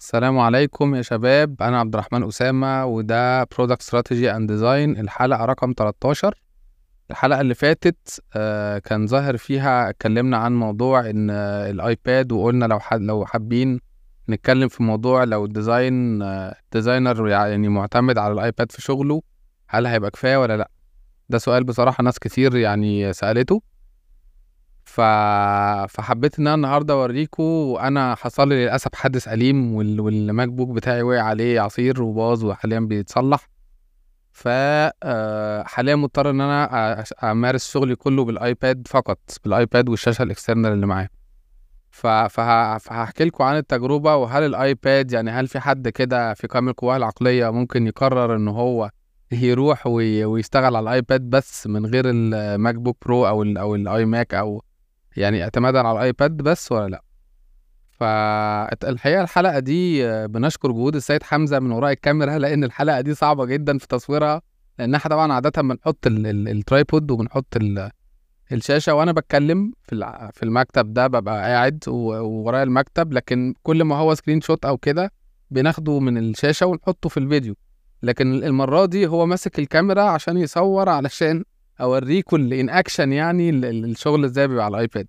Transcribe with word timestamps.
السلام 0.00 0.38
عليكم 0.38 0.94
يا 0.94 1.02
شباب. 1.02 1.62
أنا 1.62 1.80
عبد 1.80 1.94
الرحمن 1.94 2.24
أسامة 2.24 2.84
وده 2.86 3.44
product 3.44 3.80
strategy 3.80 4.36
and 4.36 4.52
design 4.52 5.00
الحلقة 5.00 5.44
رقم 5.44 5.74
13 5.76 6.34
الحلقة 7.10 7.40
اللي 7.40 7.54
فاتت 7.54 8.22
آه، 8.36 8.78
كان 8.78 9.06
ظاهر 9.06 9.36
فيها 9.36 9.90
اتكلمنا 9.90 10.36
عن 10.36 10.56
موضوع 10.56 11.10
إن 11.10 11.30
آه، 11.30 11.70
ال 11.70 11.82
iPad 11.82 12.32
وقلنا 12.32 12.64
لو 12.64 12.80
حد 12.80 13.00
لو 13.00 13.26
حابين 13.26 13.80
نتكلم 14.28 14.68
في 14.68 14.82
موضوع 14.82 15.24
لو 15.24 15.44
ال 15.44 15.55
design 15.55 16.22
آه، 16.22 16.54
designer 16.72 17.28
يعني 17.28 17.68
معتمد 17.68 18.18
على 18.18 18.32
ال 18.32 18.40
iPad 18.40 18.72
في 18.72 18.82
شغله 18.82 19.22
هل 19.68 19.86
هيبقى 19.86 20.10
كفاية 20.10 20.36
ولا 20.36 20.56
لأ؟ 20.56 20.70
ده 21.28 21.38
سؤال 21.38 21.64
بصراحة 21.64 22.04
ناس 22.04 22.18
كتير 22.18 22.56
يعني 22.56 23.12
سألته. 23.12 23.62
ف... 24.88 25.00
فحبيت 25.88 26.38
إن 26.38 26.46
أنا 26.46 26.54
النهارده 26.54 26.94
أوريكم 26.94 27.76
أنا 27.80 28.14
حصل 28.14 28.48
لي 28.48 28.64
للأسف 28.64 28.94
حادث 28.94 29.28
أليم 29.28 29.74
وال... 29.74 30.00
وال 30.00 30.48
MacBook 30.48 30.68
بتاعي 30.68 31.02
وقع 31.02 31.22
عليه 31.22 31.60
عصير 31.60 32.02
وباظ 32.02 32.44
وحاليا 32.44 32.80
بيتصلح. 32.80 33.48
ف 34.32 34.48
آه، 34.48 35.62
حاليا 35.62 35.96
مضطر 35.96 36.30
إن 36.30 36.40
أنا 36.40 37.04
أمارس 37.22 37.70
شغلي 37.70 37.96
كله 37.96 38.24
بال 38.24 38.45
iPad 38.45 38.88
فقط 38.88 39.18
بال 39.44 39.59
iPad 39.59 39.88
والشاشة 39.88 40.22
ال 40.22 40.28
external 40.28 40.72
اللي 40.72 40.86
معاه 40.86 41.08
ف... 41.90 42.06
فه... 42.06 42.78
فهحكي 42.78 43.24
لكم 43.24 43.44
عن 43.44 43.56
التجربة 43.56 44.16
وهل 44.16 44.42
ال 44.42 44.56
iPad 44.56 45.12
يعني 45.12 45.30
هل 45.30 45.48
في 45.48 45.60
حد 45.60 45.88
كده 45.88 46.34
في 46.34 46.46
كامل 46.46 46.72
قواه 46.72 46.96
العقلية 46.96 47.50
ممكن 47.50 47.86
يقرر 47.86 48.36
إن 48.36 48.48
هو 48.48 48.90
يروح 49.32 49.86
وي... 49.86 50.24
ويشتغل 50.24 50.76
على 50.76 50.80
ال 50.80 50.88
iPad 50.88 51.20
بس 51.20 51.66
من 51.66 51.86
غير 51.86 52.04
ال 52.06 52.74
MacBook 52.74 52.96
Pro 53.06 53.26
أو 53.26 53.42
ال... 53.42 53.58
أو 53.58 53.74
ال 53.74 54.04
iMac 54.04 54.34
أو 54.34 54.62
يعني 55.18 55.42
اعتمادا 55.44 55.78
على 55.80 55.98
ال 55.98 56.06
iPad 56.06 56.36
بس 56.36 56.72
ولا 56.72 56.88
لا. 56.88 57.02
فالحقيقة 57.90 59.22
الحلقة 59.22 59.58
دي 59.58 60.06
آه، 60.06 60.26
بنشكر 60.26 60.72
جهود 60.72 60.96
السيد 60.96 61.22
حمزة 61.22 61.58
من 61.58 61.70
وراء 61.70 61.92
الكاميرا 61.92 62.38
لأن 62.38 62.64
الحلقة 62.64 63.00
دي 63.00 63.14
صعبة 63.14 63.44
جدا 63.44 63.78
في 63.78 63.86
تصويرها 63.88 64.42
لأن 64.78 64.94
إحنا 64.94 65.10
طبعا 65.10 65.32
عادة 65.32 65.62
بنحط 65.62 66.06
ال- 66.06 66.26
ال- 66.26 66.48
ال 66.48 66.57
tripod 66.57 67.10
وبنحط 67.10 67.56
ال- 67.56 67.90
الشاشة 68.52 68.94
وأنا 68.94 69.12
بتكلم 69.12 69.72
في 69.82 70.30
في 70.34 70.42
المكتب 70.42 70.92
ده 70.92 71.06
ببقى 71.06 71.40
قاعد 71.52 71.84
وورايا 71.88 72.62
المكتب 72.62 73.12
لكن 73.12 73.54
كل 73.62 73.84
ما 73.84 73.96
هو 73.96 74.14
screenshot 74.14 74.64
أو 74.64 74.76
كده 74.78 75.12
بناخده 75.50 76.00
من 76.00 76.18
الشاشة 76.18 76.66
ونحطه 76.66 77.08
في 77.08 77.16
الفيديو. 77.16 77.54
لكن 78.02 78.44
المرة 78.44 78.86
دي 78.86 79.06
هو 79.06 79.26
ماسك 79.26 79.58
الكاميرا 79.58 80.02
عشان 80.02 80.36
يصور 80.36 80.88
علشان 80.88 81.44
أوريكم 81.80 82.36
ال 82.36 82.47
in 82.47 82.70
action 82.70 83.12
يعني 83.12 83.50
ال- 83.50 83.64
ال- 83.64 83.84
الشغل 83.84 84.24
إزاي 84.24 84.48
بيبقى 84.48 84.64
على 84.64 84.74
ال 84.74 84.80
iPad 84.80 85.06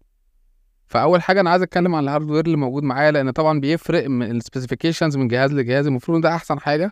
فأول 0.87 1.21
حاجة 1.21 1.39
أنا 1.41 1.49
عايز 1.49 1.61
أتكلم 1.61 1.95
عن 1.95 2.03
ال 2.03 2.08
hardware 2.08 2.45
اللي 2.45 2.57
موجود 2.57 2.83
معايا 2.83 3.11
لأن 3.11 3.31
طبعا 3.31 3.59
بيفرق 3.59 4.07
من 4.07 4.31
ال 4.31 4.37
specifications 4.37 5.17
من 5.17 5.27
جهاز 5.27 5.53
لجهاز. 5.53 5.87
المفروض 5.87 6.15
إن 6.15 6.21
ده 6.21 6.35
أحسن 6.35 6.59
حاجة. 6.59 6.91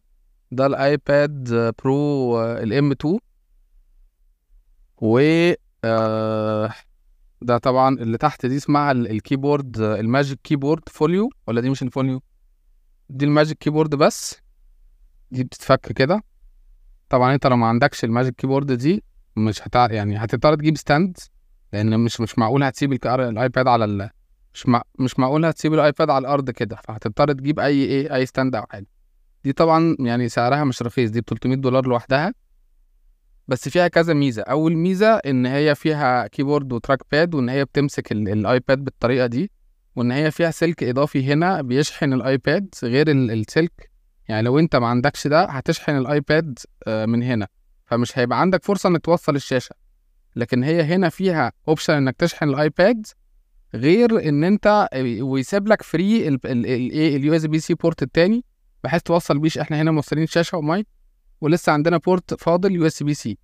ده 0.51 0.65
ال 0.65 0.83
iPad 0.83 1.53
Pro 1.83 2.27
ال 2.27 2.41
M2 2.43 3.19
و 5.01 5.19
آه، 5.83 6.73
ده 7.41 7.57
طبعا 7.57 7.95
اللي 7.95 8.17
تحت 8.17 8.45
دي 8.45 8.57
اسمها 8.57 8.91
ال- 8.91 9.11
ال 9.11 9.19
keyboard 9.19 9.77
ال 9.79 9.89
Magic 9.89 10.39
Keyboard 10.43 10.89
Folio 10.89 11.29
ولا 11.47 11.61
دي 11.61 11.69
مش 11.69 11.83
ال 11.83 11.90
Folio 11.90 12.21
دي 13.09 13.25
ال 13.25 13.31
Magic 13.31 13.57
Keyboard 13.57 13.95
بس. 13.95 14.35
دي 15.31 15.43
بتتفك 15.43 15.91
كده. 15.91 16.23
طبعا 17.09 17.33
أنت 17.33 17.47
لو 17.47 17.55
ما 17.57 17.67
عندكش 17.67 18.03
ال 18.03 18.09
Magic 18.09 18.35
Keyboard 18.35 18.71
دي 18.71 19.03
مش 19.37 19.67
هتع... 19.67 19.91
يعني 19.91 20.17
هتضطر 20.17 20.55
تجيب 20.55 20.77
stand 20.77 21.17
لأن 21.73 21.99
مش 21.99 22.21
مش 22.21 22.39
معقول 22.39 22.63
هتسيب 22.63 22.93
ال 23.05 23.18
iPad 23.18 23.67
على 23.67 23.85
ال... 23.85 24.09
مش 24.53 24.67
مع... 24.67 24.81
مش 24.99 25.19
معقول 25.19 25.45
هتسيب 25.45 25.73
ال 25.73 25.80
iPad 25.80 26.09
على 26.09 26.21
الأرض 26.21 26.49
كده 26.49 26.75
فهتضطر 26.75 27.31
تجيب 27.33 27.59
أي 27.59 27.83
إيه 27.83 28.15
أي 28.15 28.25
stand 28.25 28.55
أو 28.55 28.65
حاجة. 28.69 28.87
دي 29.43 29.53
طبعا 29.53 29.95
يعني 29.99 30.29
سعرها 30.29 30.63
مش 30.63 30.81
رخيص 30.81 31.11
دي 31.11 31.21
ب 31.21 31.23
300 31.23 31.57
دولار 31.57 31.87
لوحدها. 31.87 32.33
بس 33.47 33.69
فيها 33.69 33.87
كذا 33.87 34.13
ميزة. 34.13 34.41
أول 34.41 34.75
ميزة 34.75 35.15
إن 35.15 35.45
هي 35.45 35.75
فيها 35.75 36.27
keyboard 36.27 36.73
و 36.73 36.99
trackpad 37.11 37.35
وإن 37.35 37.49
هي 37.49 37.65
بتمسك 37.65 38.11
ال... 38.11 38.29
ال 38.29 38.40
iPad 38.40 38.83
بالطريقة 38.83 39.27
دي 39.27 39.51
وإن 39.95 40.11
هي 40.11 40.31
فيها 40.31 40.51
سلك 40.51 40.83
إضافي 40.83 41.33
هنا 41.33 41.61
بيشحن 41.61 42.13
ال 42.13 42.25
iPad 42.25 42.69
غير 42.83 43.11
ال... 43.11 43.31
السلك. 43.31 43.91
يعني 44.29 44.41
لو 44.41 44.59
أنت 44.59 44.75
ما 44.75 44.87
عندكش 44.87 45.27
ده 45.27 45.45
هتشحن 45.45 45.97
ال 45.97 46.10
iPad 46.10 46.59
آه، 46.87 47.05
من 47.05 47.23
هنا. 47.23 47.47
فمش 47.87 48.19
هيبقى 48.19 48.41
عندك 48.41 48.63
فرصة 48.63 48.89
إنك 48.89 49.01
توصل 49.05 49.35
الشاشة. 49.35 49.75
لكن 50.35 50.63
هي 50.63 50.81
هنا 50.81 51.09
فيها 51.09 51.51
option 51.67 51.93
إنك 51.93 52.15
تشحن 52.15 52.49
ال 52.49 52.60
iPad 52.60 53.05
غير 53.75 54.29
إن 54.29 54.43
أنت 54.43 54.87
ويسيب 55.21 55.67
لك 55.67 55.81
free 55.81 56.27
ال 56.45 57.35
USB-C 57.35 57.73
port 57.73 58.01
التاني 58.03 58.43
بحيث 58.83 59.01
توصل 59.01 59.39
بيش. 59.39 59.57
إحنا 59.57 59.81
هنا 59.81 59.91
موصلين 59.91 60.27
شاشة 60.27 60.57
ومايك 60.57 60.87
ولسه 61.41 61.71
عندنا 61.71 61.97
port 61.97 62.33
فاضل 62.33 62.71
USB-C. 62.75 63.37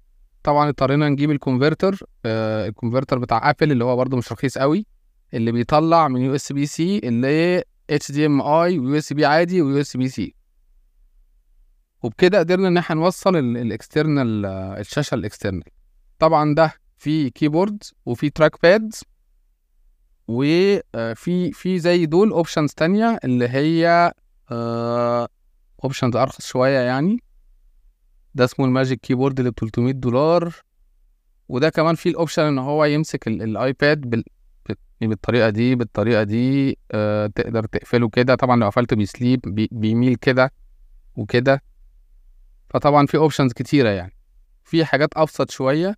طبعا 0.43 0.69
اضطرينا 0.69 1.09
نجيب 1.09 1.31
ال 1.31 1.38
converter 1.38 1.99
آه 2.25 2.67
ال 2.67 2.72
converter 2.72 3.19
بتاع 3.19 3.49
Apple 3.49 3.71
اللي 3.71 3.83
هو 3.83 3.95
برده 3.95 4.17
مش 4.17 4.31
رخيص 4.31 4.57
قوي 4.57 4.85
اللي 5.33 5.51
بيطلع 5.51 6.07
من 6.07 6.21
USB-C 6.21 6.97
اللي 6.97 7.63
اتش 7.89 8.11
دي 8.11 8.25
ام 8.25 8.41
اي 8.41 8.79
ويو 8.79 8.97
إس 8.97 9.13
بي 9.13 9.25
عادي 9.25 9.61
ويو 9.61 9.81
إس 9.81 9.97
بي 9.97 10.07
سي. 10.09 10.35
وبكده 12.03 12.39
قدرنا 12.39 12.67
إن 12.67 12.77
إحنا 12.77 12.95
نوصل 12.95 13.35
ال 13.35 13.47
external 13.47 14.45
الشاشة 14.45 15.15
ال 15.15 15.21
external 15.21 15.63
طبعا 16.19 16.55
ده 16.55 16.73
في 16.97 17.29
keyboard 17.29 17.83
وفي 18.05 18.29
trackpad 18.29 18.93
وفي 20.27 21.51
في 21.53 21.79
زي 21.79 22.05
دول 22.05 22.31
options 22.31 22.71
تانية 22.73 23.19
اللي 23.23 23.47
هي 23.49 24.11
options 25.83 26.15
أرخص 26.15 26.45
شوية 26.45 26.79
يعني. 26.79 27.17
ده 28.35 28.43
اسمه 28.45 28.65
ال 28.65 28.71
Magic 28.71 28.99
Keyboard 28.99 29.39
اللي 29.39 29.51
ب 29.51 29.59
300 29.59 29.93
دولار. 29.93 30.55
وده 31.49 31.69
كمان 31.69 31.95
فيه 31.95 32.09
ال 32.09 32.14
option 32.14 32.41
إن 32.43 32.57
هو 32.59 32.85
يمسك 32.85 33.27
ال- 33.27 33.41
ال 33.41 33.53
iPad 33.53 34.01
بال... 34.01 34.23
بال- 34.69 35.07
بالطريقة 35.07 35.49
دي 35.49 35.75
بالطريقة 35.75 36.23
دي 36.23 36.77
آه 36.91 37.27
تقدر 37.27 37.65
تقفله 37.65 38.09
كده. 38.09 38.35
طبعا 38.35 38.55
لو 38.59 38.65
قفلته 38.67 38.95
بي 38.95 39.08
sleep 39.08 39.39
بي... 39.45 39.69
بيميل 39.71 40.15
كده 40.15 40.51
وكده. 41.15 41.61
فطبعا 42.73 43.05
في 43.05 43.17
options 43.17 43.53
كتيرة 43.53 43.89
يعني. 43.89 44.13
في 44.63 44.85
حاجات 44.85 45.09
أبسط 45.15 45.51
شوية 45.51 45.95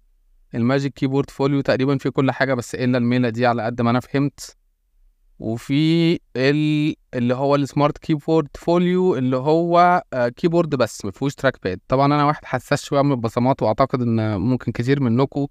ال 0.55 0.62
Magic 0.62 0.93
Keyboard 0.93 1.29
Folio 1.29 1.61
تقريبا 1.61 1.97
في 1.97 2.09
كل 2.09 2.31
حاجة 2.31 2.53
بس 2.53 2.75
إلا 2.75 2.97
الميلة 2.97 3.29
دي 3.29 3.45
على 3.45 3.63
قد 3.63 3.81
ما 3.81 3.89
أنا 3.89 3.99
فهمت. 3.99 4.55
وفي 5.39 6.19
ال... 6.35 6.95
اللي 7.13 7.33
هو 7.35 7.55
ال 7.55 7.62
Smart 7.62 7.97
Keyboard 7.97 8.47
Folio 8.55 9.15
اللي 9.15 9.37
هو 9.37 10.03
آه، 10.13 10.29
keyboard 10.29 10.75
بس 10.75 11.05
ما 11.05 11.11
فيهوش 11.11 11.35
trackpad 11.35 11.79
طبعا 11.87 12.05
أنا 12.05 12.25
واحد 12.25 12.45
حساس 12.45 12.83
شوية 12.83 13.01
من 13.01 13.11
البصمات 13.11 13.63
وأعتقد 13.63 14.01
إن 14.01 14.37
ممكن 14.39 14.71
كتير 14.71 15.03
منكم 15.03 15.47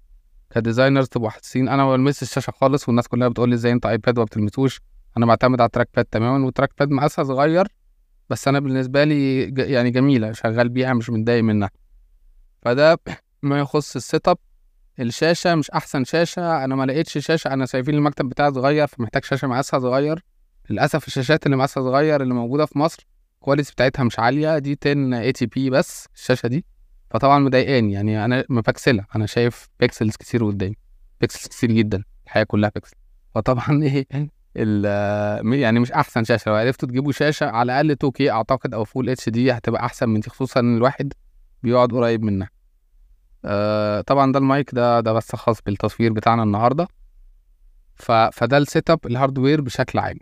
ك 0.55 0.60
designers 0.60 1.07
تبقوا 1.07 1.29
حاسين. 1.29 1.69
أنا 1.69 1.85
ما 1.85 1.91
بلمسش 1.91 2.21
الشاشة 2.21 2.51
خالص 2.51 2.87
والناس 2.87 3.07
كلها 3.07 3.27
بتقول 3.27 3.49
لي 3.49 3.55
إزاي 3.55 3.71
أنت 3.71 3.85
iPad 3.85 4.17
وما 4.17 4.25
بتلمسوش. 4.25 4.81
أنا 5.17 5.25
بعتمد 5.25 5.61
على 5.61 5.67
ال 5.67 5.89
trackpad 5.95 6.05
تماما 6.05 6.45
وال 6.45 6.69
trackpad 6.79 6.89
مقاسها 6.89 7.23
صغير 7.23 7.67
بس 8.29 8.47
أنا 8.47 8.59
بالنسبة 8.59 9.03
لي. 9.03 9.43
يعني 9.57 9.91
جميلة 9.91 10.31
شغال 10.31 10.69
بيها 10.69 10.93
مش 10.93 11.09
متضايق 11.09 11.43
منها. 11.43 11.69
فده 12.61 12.99
ما 13.41 13.59
يخص 13.59 13.95
ال 13.95 14.27
setup 14.27 14.37
الشاشة 14.99 15.55
مش 15.55 15.71
أحسن 15.71 16.03
شاشة. 16.03 16.63
أنا 16.63 16.75
ما 16.75 16.85
لقيتش 16.85 17.17
شاشة. 17.17 17.53
أنا 17.53 17.65
شايفين 17.65 17.95
المكتب 17.95 18.29
بتاعي 18.29 18.53
صغير 18.53 18.87
فمحتاج 18.87 19.23
شاشة 19.23 19.47
مقاسها 19.47 19.79
صغير. 19.79 20.23
للأسف 20.69 21.07
الشاشات 21.07 21.45
اللي 21.45 21.57
مقاسها 21.57 21.83
صغير 21.83 22.21
اللي 22.21 22.33
موجودة 22.33 22.65
في 22.65 22.79
مصر 22.79 23.07
ال 23.35 23.39
quality 23.39 23.71
بتاعتها 23.71 24.03
مش 24.03 24.19
عالية. 24.19 24.57
دي 24.57 24.77
10 24.85 25.19
eighty 25.19 25.45
p 25.45 25.69
بس 25.69 26.07
الشاشة 26.15 26.47
دي. 26.47 26.65
فطبعا 27.11 27.39
مضايقاني. 27.39 27.93
يعني 27.93 28.25
أنا 28.25 28.43
مبكسلة 28.49 29.05
أنا 29.15 29.25
شايف 29.25 29.69
pixels 29.79 30.15
كتير 30.15 30.45
قدامي. 30.45 30.75
pixels 31.21 31.47
كتير 31.47 31.71
جدا. 31.71 32.03
الحياة 32.25 32.43
كلها 32.43 32.71
بيكسل 32.75 32.95
فطبعا 33.35 33.83
إيه 33.83 34.34
يعني 34.55 35.79
مش 35.79 35.91
أحسن 35.91 36.23
شاشة. 36.23 36.49
لو 36.49 36.55
عرفتوا 36.55 36.89
تجيبوا 36.89 37.11
شاشة 37.11 37.45
على 37.45 37.71
الأقل 37.71 37.91
2 37.91 38.11
K 38.11 38.31
أعتقد 38.31 38.73
أو 38.73 38.83
full 38.83 39.09
HD 39.09 39.51
هتبقى 39.51 39.85
أحسن 39.85 40.09
من 40.09 40.19
دي 40.19 40.29
خصوصا 40.29 40.59
إن 40.59 40.77
الواحد 40.77 41.13
بيقعد 41.63 41.91
قريب 41.91 42.23
منها. 42.23 42.49
آه 43.45 44.01
طبعا 44.01 44.31
ده 44.31 44.39
المايك 44.39 44.75
ده 44.75 44.99
ده 44.99 45.13
بس 45.13 45.35
خاص 45.35 45.61
بالتصوير 45.61 46.13
بتاعنا 46.13 46.43
النهارده. 46.43 46.87
ف 47.95 48.11
فده 48.11 48.57
ال 48.57 48.62
setup 48.62 48.89
ال 48.89 48.99
hardware 49.05 49.61
بشكل 49.61 49.99
عام. 49.99 50.19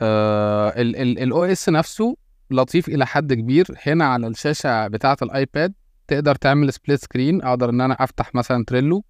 آه 0.00 0.72
ال 0.76 1.44
OS 1.44 1.68
نفسه 1.68 2.16
لطيف 2.50 2.88
إلى 2.88 3.06
حد 3.06 3.32
كبير. 3.32 3.66
هنا 3.86 4.04
على 4.04 4.26
الشاشة 4.26 4.86
بتاعة 4.88 5.16
الايباد 5.22 5.72
تقدر 6.08 6.34
تعمل 6.34 6.72
split 6.72 7.00
screen 7.00 7.42
أقدر 7.42 7.70
إن 7.70 7.80
أنا 7.80 7.94
أفتح 8.04 8.34
مثلا 8.34 8.64
Trello 8.64 9.04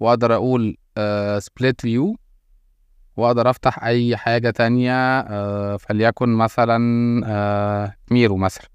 وأقدر 0.00 0.34
أقول 0.34 0.76
split 1.38 1.80
view 1.80 2.16
وأقدر 3.18 3.50
أفتح 3.50 3.84
أي 3.84 4.16
حاجة 4.16 4.50
تانية 4.50 4.92
آه 5.20 5.76
فليكن 5.76 6.28
مثلا 6.28 6.78
آه 7.26 7.94
ميرو 8.10 8.36
مثلا. 8.36 8.66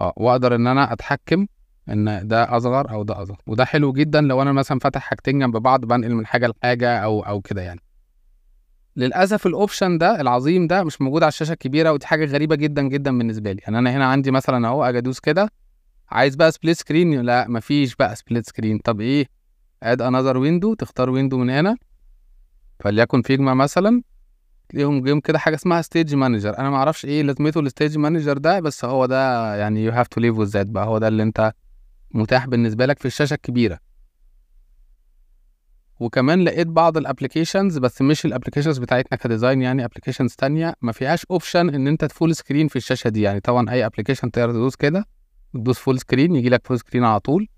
آه 0.00 0.12
وأقدر 0.16 0.54
إن 0.54 0.66
أنا 0.66 0.92
أتحكم 0.92 1.46
إن 1.88 2.28
ده 2.28 2.56
أصغر 2.56 2.90
أو 2.90 3.02
ده 3.02 3.22
أصغر. 3.22 3.36
وده 3.46 3.64
حلو 3.64 3.92
جدا 3.92 4.20
لو 4.20 4.42
أنا 4.42 4.52
مثلا 4.52 4.78
فاتح 4.78 5.00
حاجتين 5.02 5.38
جنب 5.38 5.56
بعض 5.56 5.80
بنقل 5.84 6.14
من 6.14 6.26
حاجة 6.26 6.46
لحاجة 6.46 6.98
أو 6.98 7.20
أو 7.20 7.40
كده 7.40 7.62
يعني. 7.62 7.80
للأسف 8.96 9.46
ال 9.46 9.53
option 9.53 9.98
ده 9.98 10.20
العظيم 10.20 10.66
ده 10.66 10.84
مش 10.84 11.00
موجود 11.00 11.22
على 11.22 11.28
الشاشة 11.28 11.52
الكبيرة 11.52 11.92
ودي 11.92 12.06
حاجة 12.06 12.24
غريبة 12.24 12.56
جدا 12.56 12.82
جدا 12.82 13.18
بالنسبة 13.18 13.52
لي. 13.52 13.60
يعني 13.62 13.78
أنا 13.78 13.90
هنا 13.96 14.04
عندي 14.06 14.30
مثلا 14.30 14.68
أهو 14.68 14.84
أجي 14.84 14.98
ادوس 14.98 15.20
كده. 15.20 15.50
عايز 16.10 16.34
بقى 16.36 16.52
split 16.52 16.76
screen 16.76 17.20
لا 17.20 17.48
مفيش 17.48 17.94
بقى 17.96 18.16
split 18.16 18.46
screen 18.46 18.78
طب 18.78 19.00
إيه؟ 19.00 19.26
add 19.82 20.02
another 20.02 20.36
window 20.38 20.74
تختار 20.74 21.10
window 21.10 21.38
من 21.38 21.50
هنا. 21.50 21.76
فليكن 22.80 23.22
Figma 23.22 23.54
مثلا 23.54 24.02
تلاقيهم 24.68 25.02
جيم 25.02 25.20
كده 25.20 25.38
حاجة 25.38 25.54
اسمها 25.54 25.82
stage 25.82 26.14
manager 26.14 26.58
أنا 26.58 26.70
ما 26.70 26.76
أعرفش 26.76 27.04
إيه 27.04 27.22
لازمته 27.22 27.60
ال 27.60 27.66
stage 27.66 27.98
manager 27.98 28.38
ده 28.38 28.60
بس 28.60 28.84
هو 28.84 29.06
ده 29.06 29.54
يعني 29.56 29.84
you 29.84 29.92
have 29.92 30.08
to 30.08 30.20
live 30.20 30.38
with 30.38 30.46
that 30.48 30.66
بقى. 30.66 30.86
هو 30.86 30.98
ده 30.98 31.08
اللي 31.08 31.22
أنت 31.22 31.52
متاح 32.10 32.46
بالنسبة 32.46 32.86
لك 32.86 32.98
في 32.98 33.06
الشاشة 33.06 33.34
الكبيرة. 33.34 33.78
وكمان 36.00 36.44
لقيت 36.44 36.66
بعض 36.66 36.96
ال 36.96 37.02
applications 37.02 37.78
بس 37.78 38.02
مش 38.02 38.24
ال 38.24 38.28
applications 38.28 38.78
بتاعتنا 38.78 39.18
ك 39.18 39.24
design 39.24 39.62
يعني 39.62 39.84
applications 39.84 40.34
تانية. 40.34 40.74
ما 40.82 40.92
فيهاش 40.92 41.26
option 41.30 41.68
إن 41.74 41.86
أنت 41.88 42.12
full 42.12 42.36
screen 42.36 42.68
في 42.68 42.76
الشاشة 42.76 43.08
دي. 43.08 43.22
يعني 43.22 43.40
طبعا 43.40 43.70
أي 43.70 43.86
application 43.86 44.30
تقدر 44.30 44.50
تدوس 44.52 44.76
كده 44.76 45.04
تدوس 45.54 45.78
full 45.78 45.98
screen 46.00 46.36
يجي 46.36 46.48
لك 46.48 46.66
full 46.66 46.78
screen 46.78 47.04
على 47.04 47.20
طول. 47.20 47.48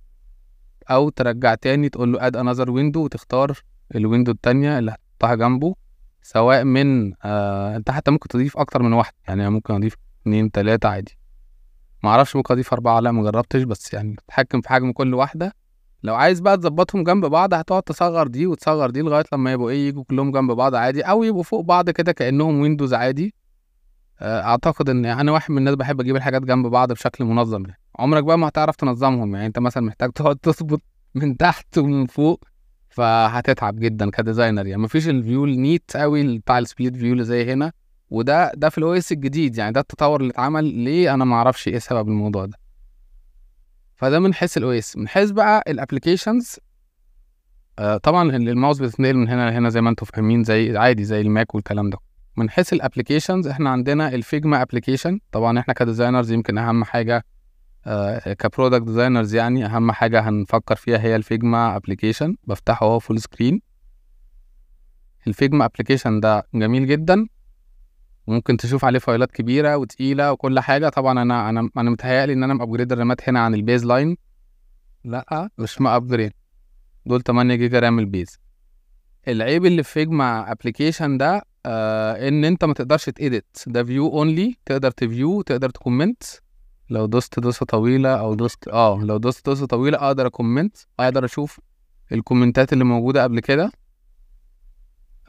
أو 0.90 1.08
ترجع 1.08 1.54
تاني 1.54 1.88
تقول 1.88 2.12
له 2.12 2.26
add 2.26 2.36
another 2.36 2.70
window 2.70 3.04
وتختار 3.04 3.58
ال 3.94 4.00
window 4.00 4.32
التانية 4.32 4.78
اللي 4.78 4.96
هتحطها 5.16 5.34
جنبه 5.34 5.74
سواء 6.22 6.64
من 6.64 7.12
آه 7.24 7.76
أنت 7.76 7.90
حتى 7.90 8.10
ممكن 8.10 8.28
تضيف 8.28 8.58
أكتر 8.58 8.82
من 8.82 8.92
واحد 8.92 9.12
يعني 9.28 9.50
ممكن 9.50 9.74
أضيف 9.74 9.96
اتنين 10.22 10.50
تلاتة 10.50 10.88
عادي. 10.88 11.18
معرفش 12.02 12.36
ممكن 12.36 12.54
أضيف 12.54 12.72
أربعة 12.72 13.00
لا 13.00 13.12
مجربتش 13.12 13.62
بس 13.62 13.94
يعني 13.94 14.16
تتحكم 14.16 14.60
في 14.60 14.68
حجم 14.68 14.92
كل 14.92 15.14
واحدة. 15.14 15.52
لو 16.02 16.14
عايز 16.14 16.40
بقى 16.40 16.56
تظبطهم 16.56 17.04
جنب 17.04 17.26
بعض 17.26 17.54
هتقعد 17.54 17.82
تصغر 17.82 18.26
دي 18.26 18.46
وتصغر 18.46 18.90
دي 18.90 19.02
لغاية 19.02 19.24
لما 19.32 19.52
يبقوا 19.52 19.70
إيه 19.70 19.88
يجوا 19.88 20.04
كلهم 20.04 20.30
جنب 20.32 20.52
بعض 20.52 20.74
عادي 20.74 21.02
أو 21.02 21.22
يبقوا 21.24 21.42
فوق 21.42 21.60
بعض 21.60 21.90
كده 21.90 22.12
كأنهم 22.12 22.60
windows 22.60 22.94
عادي. 22.94 23.34
أعتقد 24.22 24.88
إن 24.88 25.04
أنا 25.04 25.32
واحد 25.32 25.50
من 25.50 25.58
الناس 25.58 25.74
بحب 25.74 26.00
أجيب 26.00 26.16
الحاجات 26.16 26.42
جنب 26.42 26.66
بعض 26.66 26.92
بشكل 26.92 27.24
منظم 27.24 27.62
يعني. 27.66 27.80
عمرك 27.98 28.24
بقى 28.24 28.38
ما 28.38 28.48
هتعرف 28.48 28.76
تنظمهم 28.76 29.34
يعني 29.34 29.46
أنت 29.46 29.58
مثلا 29.58 29.82
محتاج 29.82 30.12
تقعد 30.12 30.36
تظبط 30.36 30.82
من 31.14 31.36
تحت 31.36 31.78
ومن 31.78 32.06
فوق. 32.06 32.44
فهتتعب 32.96 33.76
جدا 33.80 34.10
ك 34.10 34.17
designer 34.17 34.66
يعني. 34.66 34.82
مفيش 34.82 35.08
ال 35.08 35.16
view 35.16 35.44
ال 35.44 35.54
neat 35.54 35.90
قوي 35.96 36.38
بتاع 36.38 36.58
ال 36.58 36.65
split 36.65 36.96
view 36.96 37.12
اللي 37.12 37.24
زي 37.24 37.52
هنا 37.52 37.72
وده 38.10 38.52
ده 38.54 38.68
في 38.68 38.78
ال 38.78 38.92
OS 38.94 39.12
الجديد 39.12 39.58
يعني. 39.58 39.72
ده 39.72 39.80
التطور 39.80 40.20
اللي 40.20 40.30
اتعمل 40.32 40.64
ليه 40.64 41.14
أنا 41.14 41.24
ما 41.24 41.36
أعرفش 41.36 41.68
إيه 41.68 41.78
سبب 41.78 42.08
الموضوع 42.08 42.44
ده. 42.44 42.58
فده 43.96 44.18
من 44.20 44.34
حيث 44.34 44.56
ال 44.56 44.70
OS 44.70 44.96
من 44.96 45.08
حيث 45.08 45.30
بقى 45.30 45.62
ال 45.68 45.75
applications 45.75 46.56
آه 47.78 47.96
طبعا 47.96 48.36
الماوس 48.36 48.78
بتتنقل 48.78 49.16
من 49.16 49.28
هنا 49.28 49.50
لهنا 49.50 49.68
زي 49.68 49.80
ما 49.80 49.90
أنتم 49.90 50.06
فاهمين 50.06 50.44
زي 50.44 50.76
عادي 50.78 51.04
زي 51.04 51.20
ال 51.20 51.29
Mac 51.29 51.54
والكلام 51.54 51.90
ده. 51.90 51.98
من 52.36 52.50
حيث 52.50 52.72
ال 52.72 52.78
applications 52.78 53.46
إحنا 53.48 53.70
عندنا 53.70 54.14
ال 54.14 54.22
Figma 54.22 54.62
application 54.62 55.20
طبعا 55.32 55.58
إحنا 55.58 55.74
ك 55.74 55.80
designers 55.80 56.32
يمكن 56.32 56.58
أهم 56.58 56.84
حاجة 56.84 57.24
ك 58.38 58.44
product 58.44 58.82
designers 58.82 59.34
يعني 59.34 59.66
أهم 59.66 59.92
حاجة 59.92 60.28
هنفكر 60.28 60.76
فيها 60.76 60.98
هي 60.98 61.16
ال 61.16 61.26
Figma 61.26 61.76
application 61.76 62.36
بفتحه 62.44 62.86
أهو 62.86 62.98
full 62.98 63.20
screen 63.20 63.62
ال 65.26 65.33
Figma 65.33 65.64
application 65.64 66.20
ده 66.20 66.46
جميل 66.54 66.86
جدا. 66.86 67.26
ممكن 68.26 68.56
تشوف 68.56 68.84
عليه 68.84 68.98
فايلات 68.98 69.30
كبيرة 69.30 69.76
وتقيلة 69.76 70.32
وكل 70.32 70.60
حاجة. 70.60 70.88
طبعا 70.88 71.22
أنا 71.22 71.48
أنا 71.48 71.70
أنا 71.76 71.90
متهيألي 71.90 72.32
إن 72.32 72.42
أنا 72.42 72.54
م 72.54 72.59
upgrade 72.59 72.92
الرامات 72.92 73.28
هنا 73.28 73.40
عن 73.40 73.54
ال 73.54 73.84
baseline 73.84 74.16
لأ 75.04 75.50
مش 75.58 75.80
م 75.80 75.86
upgrade. 75.86 76.32
دول 77.06 77.22
8 77.22 77.54
جيجا 77.54 77.78
RAM 77.80 77.98
ال 77.98 78.06
base 78.06 78.38
العيب 79.28 79.66
اللي 79.66 79.82
في 79.82 79.92
Figma 79.92 80.52
application 80.52 81.18
ده 81.18 81.42
آه 81.66 82.28
إن 82.28 82.44
أنت 82.44 82.64
ما 82.64 82.74
تقدرش 82.74 83.10
ت 83.10 83.19
edit. 83.19 83.64
ده 83.66 83.84
view 83.84 84.08
only 84.08 84.56
تقدر 84.66 84.90
ت 84.90 85.01
view 85.01 85.42
تقدر 85.42 85.70
ت 85.70 85.77
comment 85.77 86.22
لو 86.90 87.06
دوست 87.06 87.40
دوسة 87.40 87.66
طويلة 87.66 88.20
أو 88.20 88.34
دوست 88.34 88.68
آه 88.68 88.98
لو 89.02 89.16
دوست 89.16 89.46
دوسة 89.46 89.66
طويلة 89.66 89.98
أقدر 89.98 90.26
أ 90.26 90.33
comment 90.33 90.76
أقدر 91.00 91.24
أشوف 91.24 91.60
الكومنتات 92.12 92.72
اللي 92.72 92.84
موجودة 92.84 93.22
قبل 93.22 93.40
كده. 93.40 93.72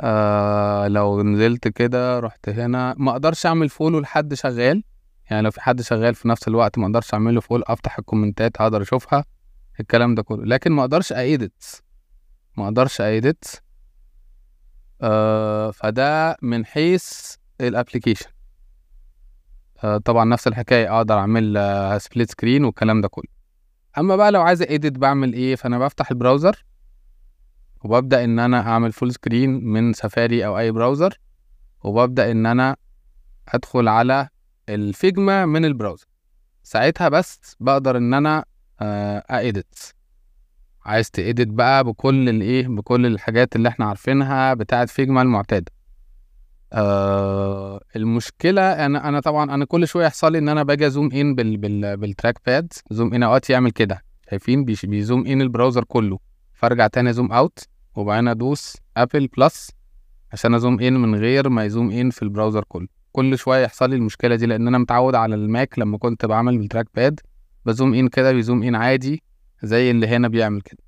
آه 0.02 0.88
لو 0.88 1.24
نزلت 1.24 1.68
كده 1.68 2.20
رحت 2.20 2.50
هنا. 2.50 2.96
ما 2.98 3.12
أقدرش 3.12 3.46
أعمل 3.46 3.70
follow 3.70 4.00
لحد 4.00 4.34
شغال. 4.34 4.84
يعني 5.30 5.42
لو 5.42 5.52
في 5.52 5.62
حد 5.62 5.82
شغال 5.82 6.16
في 6.16 6.28
نفس 6.28 6.48
الوقت 6.48 6.78
ما 6.78 6.86
أقدرش 6.86 7.14
أعمل 7.14 7.36
له 7.36 7.42
follow 7.42 7.64
أفتح 7.68 8.00
الكومنتات 8.00 8.58
أقدر 8.58 8.82
أشوفها 8.82 9.26
الكلام 9.80 10.16
ده 10.16 10.24
كله. 10.24 10.46
لكن 10.46 10.72
ما 10.72 10.82
أقدرش 10.82 11.14
edit 11.14 11.84
ما 12.58 12.66
أقدرش 12.66 13.02
edit 13.02 13.64
آه 15.02 15.72
فده 15.72 16.38
من 16.42 16.66
حيث 16.66 17.36
ال 17.62 17.67
application 17.67 18.30
طبعا 20.06 20.26
نفس 20.26 20.48
الحكاية 20.48 20.98
أقدر 20.98 21.20
أعمل 21.20 21.58
آه 21.58 21.98
split 21.98 22.32
screen 22.32 22.64
والكلام 22.64 23.02
ده 23.02 23.08
كله. 23.08 23.28
أما 23.98 24.16
بقى 24.16 24.32
لو 24.32 24.42
عايز 24.42 24.62
edit 24.62 24.98
بعمل 24.98 25.34
إيه؟ 25.34 25.56
فأنا 25.56 25.80
بفتح 25.80 26.12
ال 26.12 26.18
browser 26.19 26.66
وببدأ 27.84 28.24
إن 28.24 28.40
أنا 28.40 28.60
أعمل 28.60 28.92
full 28.92 29.14
screen 29.14 29.50
من 29.66 29.94
سفاري 29.94 30.46
أو 30.46 30.58
أي 30.60 30.72
browser 30.72 31.20
وببدأ 31.84 32.32
إن 32.32 32.46
أنا 32.46 32.76
أدخل 33.48 33.88
على 33.88 34.30
ال 34.70 34.82
Figma 34.82 35.46
من 35.46 35.66
ال 35.66 35.70
browser. 35.70 36.06
ساعتها 36.64 37.10
بس 37.10 37.56
بقدر 37.60 37.98
إن 37.98 38.14
أنا 38.14 38.46
edit 39.32 39.76
عايز 40.86 41.12
ت 41.12 41.19
edit 41.19 41.48
بقى 41.48 41.84
بكل 41.84 42.30
الايه 42.30 42.68
بكل 42.68 43.06
الحاجات 43.06 43.56
اللي 43.56 43.70
إحنا 43.70 43.86
عارفينها 43.86 44.54
بتاعة 44.54 44.86
Figma 44.86 45.22
المعتادة. 45.22 45.72
آه 46.74 47.67
المشكلة 47.96 48.62
أنا 48.86 49.10
أنا 49.10 49.20
طبعا 49.20 49.54
أنا 49.54 49.66
كل 49.66 49.88
شوية 49.88 50.06
يحصل 50.06 50.32
لي 50.32 50.38
إن 50.38 50.50
أنا 50.50 50.64
باجي 50.64 50.88
أ 50.88 50.93
zoom 50.93 51.12
in 51.12 51.36
بال 51.36 51.58
بال 51.58 51.98
بال 51.98 52.40
trackpad 52.46 52.74
zoom 52.92 53.14
in 53.14 53.24
أوقات 53.24 53.50
يعمل 53.50 53.72
كده 53.72 54.04
شايفين؟ 54.30 54.66
بي 54.66 54.86
zoom 54.86 55.28
in 55.28 55.42
ال 55.42 55.47
browser 55.47 55.84
كله 55.84 56.20
فأرجع 56.54 56.88
تاني 56.88 57.14
zoom 57.14 57.32
out 57.32 57.60
وبعدين 57.96 58.28
أدوس 58.28 58.78
Apple 58.98 59.28
plus 59.38 59.72
عشان 60.34 60.54
أ 60.54 60.59
zoom 60.59 60.80
in 60.80 60.94
من 60.94 61.16
غير 61.16 61.50
ما 61.50 61.66
ي 61.66 61.71
zoom 61.71 61.92
in 61.92 62.10
في 62.10 62.22
ال 62.24 62.29
browser 62.29 62.64
كله. 62.68 62.88
كل 63.12 63.38
شوية 63.38 63.64
يحصل 63.64 63.90
لي 63.90 63.96
المشكلة 63.96 64.36
دي 64.36 64.46
لأن 64.46 64.68
أنا 64.68 64.78
متعود 64.78 65.16
على 65.16 65.36
ال 65.36 65.47
Mac 65.47 65.80
لما 65.80 65.98
كنت 65.98 66.26
بعمل 66.26 66.58
بال 66.58 66.64
trackpad 66.64 66.88
ب 66.96 67.20
zoom 67.66 67.94
in 67.94 68.08
كده 68.10 68.32
بي 68.32 68.42
zoom 68.42 68.64
in 68.64 68.76
عادي 68.76 69.24
زي 69.64 69.92
اللي 69.92 70.08
هنا 70.08 70.28
بيعمل 70.28 70.62
كده. 70.62 70.87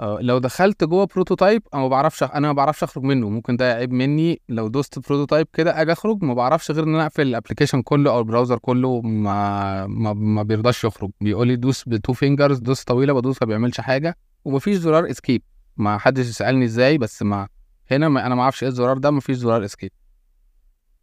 لو 0.00 0.38
دخلت 0.38 0.84
جوه 0.84 1.06
prototype 1.06 1.62
أنا 1.74 1.82
ما 1.82 1.88
بعرفش 1.88 2.22
أنا 2.22 2.40
ما 2.48 2.52
بعرفش 2.52 2.82
أخرج 2.82 3.02
منه. 3.04 3.28
ممكن 3.28 3.56
ده 3.56 3.72
عيب 3.74 3.92
مني. 3.92 4.40
لو 4.48 4.68
دوست 4.68 4.98
prototype 4.98 5.46
كده 5.52 5.82
أجي 5.82 5.92
أخرج 5.92 6.24
ما 6.24 6.34
بعرفش 6.34 6.70
غير 6.70 6.84
إن 6.84 6.94
أنا 6.94 7.06
أقفل 7.06 7.22
ال 7.22 7.27
application 7.27 7.82
كله 7.82 8.10
أو 8.10 8.18
ال 8.18 8.23
browser 8.23 8.58
كله 8.58 9.00
ما 9.00 9.86
ما, 9.86 10.12
ما 10.12 10.42
بيرضاش 10.42 10.84
يخرج. 10.84 11.10
بيقول 11.20 11.48
لي 11.48 11.56
دوس 11.56 11.84
ب 11.88 11.94
two 11.94 12.12
fingers 12.12 12.58
دوس 12.58 12.84
طويلة 12.84 13.12
بدوس 13.12 13.42
ما 13.42 13.46
بيعملش 13.48 13.80
حاجة. 13.80 14.16
ومفيش 14.44 14.76
زرار 14.76 15.10
escape 15.10 15.42
ما 15.76 15.98
حدش 15.98 16.26
يسألني 16.28 16.64
إزاي 16.64 16.98
بس 16.98 17.22
ما 17.22 17.48
هنا 17.90 18.08
ما 18.08 18.26
أنا 18.26 18.34
ما 18.34 18.42
أعرفش 18.42 18.62
إيه 18.62 18.68
الزرار 18.68 18.98
ده 18.98 19.10
مفيش 19.10 19.36
زرار 19.36 19.64
escape 19.64 19.90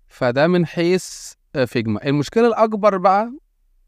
فده 0.08 0.48
من 0.48 0.66
حيث 0.66 1.34
Figma. 1.66 2.06
المشكلة 2.08 2.48
الأكبر 2.48 2.98
بقى 2.98 3.32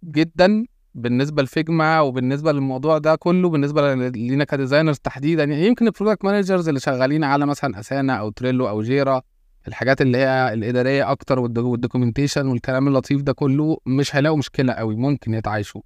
جدا 0.04 0.66
بالنسبة 0.96 1.44
ل 1.44 1.53
Figma 1.53 2.00
وبالنسبة 2.00 2.52
للموضوع 2.52 2.98
ده 2.98 3.16
كله 3.16 3.50
بالنسبة 3.50 3.96
لينا 3.96 4.44
ك 4.44 4.49
designers 4.49 4.98
تحديدا 4.98 5.44
يعني 5.44 5.68
يمكن 5.68 5.88
ال 5.88 5.93
product 5.93 6.26
managers 6.26 6.68
اللي 6.68 6.80
شغالين 6.80 7.24
على 7.24 7.46
مثلا 7.46 7.80
Asana 7.80 8.14
أو 8.14 8.30
Trello 8.30 8.70
أو 8.70 8.82
Jira 8.82 9.22
الحاجات 9.68 10.02
اللي 10.02 10.18
هي 10.18 10.54
الإدارية 10.54 11.12
أكتر 11.12 11.40
وال 11.40 11.54
documentation 11.54 12.48
والكلام 12.48 12.88
اللطيف 12.88 13.22
ده 13.22 13.34
كله 13.34 13.78
مش 13.86 14.16
هيلاقوا 14.16 14.38
مشكلة 14.38 14.74
قوي 14.74 14.96
ممكن 14.96 15.34
يتعايشوا. 15.34 15.82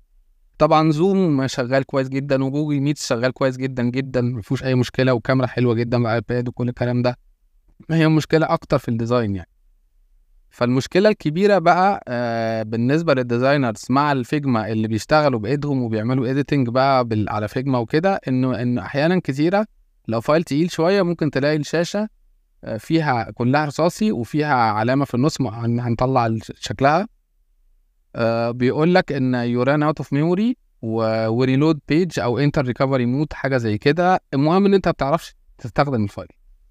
طبعا 0.57 0.91
Zoom 0.91 1.47
شغال 1.47 1.83
كويس 1.83 2.09
جدا 2.09 2.43
و 2.43 2.48
Google 2.48 2.79
Meet 2.79 2.97
شغال 2.97 3.31
كويس 3.31 3.57
جدا 3.57 3.83
جدا 3.83 4.21
مفيهوش 4.21 4.63
أي 4.63 4.75
مشكلة 4.75 5.13
وكاميرا 5.13 5.47
حلوة 5.47 5.73
جدا 5.73 5.97
بالايباد 5.97 6.47
وكل 6.47 6.69
الكلام 6.69 7.01
ده. 7.01 7.17
ما 7.89 7.95
هي 7.95 8.07
مشكله 8.07 8.45
أكتر 8.45 8.77
في 8.77 8.89
ال 8.89 8.96
design 8.96 9.35
يعني. 9.35 9.49
فالمشكلة 10.55 11.09
الكبيرة 11.09 11.57
بقى 11.57 12.03
آه 12.07 12.63
بالنسبة 12.63 13.13
لل 13.13 13.26
designers 13.26 13.85
مع 13.89 14.11
ال 14.11 14.21
Figma 14.21 14.71
اللي 14.71 14.87
بيشتغلوا 14.87 15.39
بإيدهم 15.39 15.83
وبيعملوا 15.83 16.29
editing 16.31 16.69
بقى 16.69 17.05
بال 17.05 17.29
على 17.29 17.47
Figma 17.47 17.77
وكده 17.77 18.19
إنه 18.27 18.61
ان 18.61 18.77
أحيانا 18.77 19.21
كتيرة 19.23 19.65
لو 20.07 20.21
file 20.21 20.43
تقيل 20.43 20.71
شوية 20.71 21.01
ممكن 21.01 21.31
تلاقي 21.31 21.55
الشاشة 21.55 22.09
آه 22.63 22.77
فيها 22.77 23.31
كلها 23.31 23.65
رصاصي 23.65 24.11
وفيها 24.11 24.53
علامة 24.55 25.05
في 25.05 25.13
النص 25.13 25.41
هنطلع 25.41 26.37
شكلها. 26.59 27.07
آه 28.15 28.51
بيقول 28.51 28.95
لك 28.95 29.11
إن 29.11 29.33
you 29.33 29.63
ran 29.63 29.83
out 29.83 29.97
of 29.97 30.13
memory 30.13 30.57
و 30.81 30.95
reload 30.95 31.79
page 31.87 32.19
أو 32.19 32.39
enter 32.39 32.65
recovery 32.65 33.05
mode 33.05 33.33
حاجة 33.33 33.57
زي 33.57 33.77
كده. 33.77 34.19
المهم 34.33 34.65
إن 34.65 34.73
أنت 34.73 34.87
ما 34.87 34.91
بتعرفش 34.91 35.35
تستخدم 35.57 36.03
ال 36.03 36.07
file. 36.07 36.27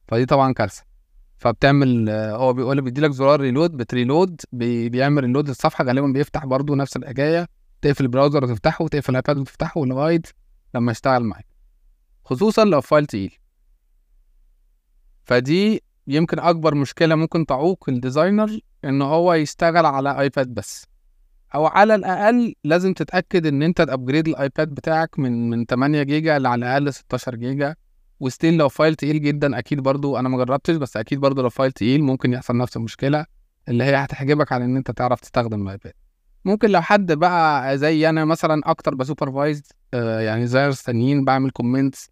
فدي 0.08 0.26
طبعا 0.26 0.52
كارثة. 0.52 0.93
فبتعمل 1.38 2.10
هو 2.10 2.52
بيقول 2.52 2.80
بيديلك 2.80 3.10
زرار 3.10 3.40
reload 3.40 3.76
بت 3.76 3.92
reload 3.92 4.40
بي 4.52 4.88
بيعمل 4.88 5.24
reload 5.24 5.48
للصفحة 5.48 5.84
غالبا 5.84 6.06
بيفتح 6.06 6.46
برضو 6.46 6.74
نفس 6.74 6.96
الحكاية. 6.96 7.48
تقفل 7.82 8.04
ال 8.04 8.09
browser 8.09 8.44
وتفتحه 8.44 8.84
وتقفل 8.84 9.12
الآيباد 9.12 9.38
وتفتحه 9.38 9.84
لغايه 9.84 10.22
لما 10.74 10.92
يشتغل 10.92 11.24
معاك. 11.24 11.46
خصوصا 12.24 12.64
لو 12.64 12.80
file 12.80 13.06
تقيل. 13.06 13.38
فدي 15.24 15.82
يمكن 16.06 16.38
أكبر 16.38 16.74
مشكلة 16.74 17.14
ممكن 17.14 17.46
تعوق 17.46 17.84
ال 17.88 17.96
designer 17.96 18.58
إن 18.84 19.02
هو 19.02 19.34
يشتغل 19.34 19.86
على 19.86 20.20
آيباد 20.20 20.54
بس. 20.54 20.86
أو 21.54 21.66
على 21.66 21.94
الأقل 21.94 22.54
لازم 22.64 22.94
تتأكد 22.94 23.46
إن 23.46 23.62
أنت 23.62 23.82
ت 23.82 23.88
upgrade 23.88 24.28
الآيباد 24.28 24.68
بتاعك 24.68 25.18
من 25.18 25.50
من 25.50 25.64
8 25.66 26.02
جيجا 26.02 26.38
لعلى 26.38 26.66
الأقل 26.66 26.92
16 26.92 27.34
جيجا. 27.34 27.74
و 28.24 28.29
still 28.29 28.56
لو 28.56 28.68
file 28.68 28.94
تقيل 28.94 29.20
جدا 29.22 29.58
أكيد 29.58 29.80
برضو 29.80 30.16
أنا 30.18 30.28
ما 30.28 30.38
جربتش 30.44 30.76
بس 30.76 30.96
أكيد 30.96 31.20
برضو 31.20 31.42
لو 31.42 31.50
file 31.50 31.72
تقيل 31.72 32.02
ممكن 32.02 32.32
يحصل 32.32 32.56
نفس 32.56 32.76
المشكلة 32.76 33.26
اللي 33.68 33.84
هي 33.84 33.94
هتحجبك 33.96 34.52
على 34.52 34.64
إن 34.64 34.76
أنت 34.76 34.90
تعرف 34.90 35.20
تستخدم 35.20 35.62
الايباد 35.62 35.92
ممكن 36.44 36.70
لو 36.70 36.80
حد 36.80 37.12
بقى 37.12 37.78
زي 37.78 38.08
أنا 38.08 38.24
مثلا 38.24 38.60
أكتر 38.64 38.94
ب 38.94 39.01
supervise 39.01 39.62
آه 39.94 40.20
يعني 40.20 40.46
زي 40.46 40.72
تانيين 40.84 41.24
بعمل 41.24 41.50
comments 41.50 42.10